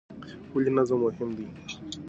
[0.53, 1.45] ولې نظم مهم دی؟